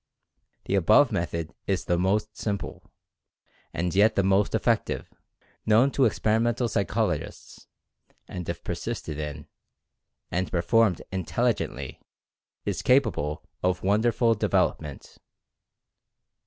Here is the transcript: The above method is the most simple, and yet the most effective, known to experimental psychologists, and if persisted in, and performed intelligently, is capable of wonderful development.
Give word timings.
The 0.65 0.73
above 0.73 1.11
method 1.11 1.53
is 1.67 1.85
the 1.85 1.95
most 1.99 2.35
simple, 2.35 2.91
and 3.71 3.93
yet 3.93 4.15
the 4.15 4.23
most 4.23 4.55
effective, 4.55 5.13
known 5.63 5.91
to 5.91 6.05
experimental 6.05 6.67
psychologists, 6.67 7.67
and 8.27 8.49
if 8.49 8.63
persisted 8.63 9.19
in, 9.19 9.45
and 10.31 10.49
performed 10.49 11.03
intelligently, 11.11 12.01
is 12.65 12.81
capable 12.81 13.45
of 13.61 13.83
wonderful 13.83 14.33
development. 14.33 15.19